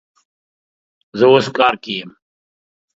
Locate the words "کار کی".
1.57-1.93